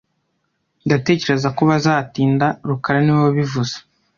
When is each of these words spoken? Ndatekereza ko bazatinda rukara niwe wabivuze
Ndatekereza 0.85 1.47
ko 1.57 1.61
bazatinda 1.71 2.47
rukara 2.67 2.99
niwe 3.01 3.19
wabivuze 3.25 3.75